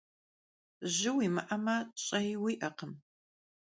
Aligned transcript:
Jı 0.95 1.11
vuimı'eme, 1.15 1.77
ş'ei 2.03 2.35
vui'ekhım. 2.41 2.93